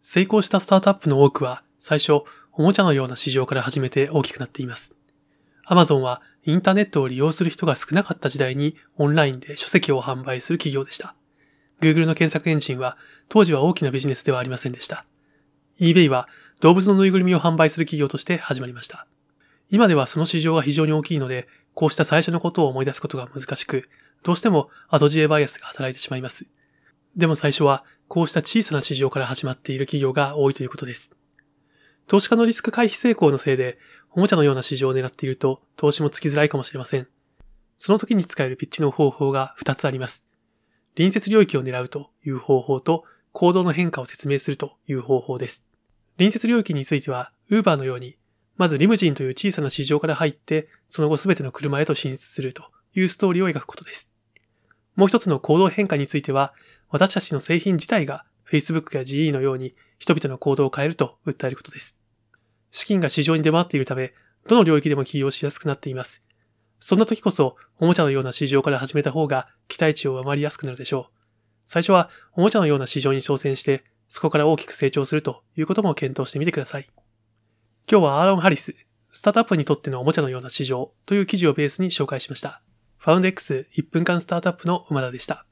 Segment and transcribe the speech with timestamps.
[0.00, 4.94] 成功したスタートアップの多くは最初、おもちゃのような市場から始めて大きくなっています。
[5.66, 11.14] Amazon はインターネットを利用する人が少なかった時代にオンラインで書籍を販売する企業でした。
[11.80, 12.96] Google の検索エンジンは
[13.28, 15.04] 当時は大きなビジネスではありませんでした。
[15.80, 16.28] eBay は
[16.60, 19.06] 動物のぬいぐるみを販売する企業として始まりました。
[19.70, 23.88] 今ではその市場が非常に大きいので、こうした最初のことを思い出すことが難しく、
[24.22, 26.46] どうしても後知恵バイアスが働いてしまいます。
[27.16, 31.12] でも最初はこうした小さな市場から始まっている企業が多いということです。
[32.06, 33.78] 投資家のリスク回避成功のせいで、
[34.10, 37.06] おもちゃのような市場を狙っていると投資もつきづらいかもしれません。
[37.78, 40.26] その時に使えるピッチの方法が2つあります。
[40.96, 45.64] 隣接領域を狙うという方法と、行動の変化を説明するという方法です。
[46.16, 48.18] 隣接領域については、Uber のように、
[48.56, 54.09] まずリムジンという小さな市場から入って、その後すべての車へと進出するというストーリーを描くことです。
[55.00, 56.52] もう一つの行動変化については、
[56.90, 61.98] 私たちの製品自体が Facebook や GE のように人々の行動を変えると訴えることです。
[62.70, 64.12] 資金が市場に出回っているため、
[64.46, 66.22] どの領域でも起業しやすくなっています。
[66.80, 71.18] そんな時こそ、おもちゃのような市場から始めた方が期待値を上回りやすくなるでしょう。
[71.64, 76.86] 最初は、おもちゃのような市場に挑戦して、そこから大きく成長するということも検討してみてください。
[77.90, 78.76] 今日はアーロン・ハリス、
[79.14, 82.60] スタートアップにとってのおもちゃのような市場という記事をベースに紹介しました。
[83.00, 85.46] ファウンド X1 分間スタートアップの馬田でした。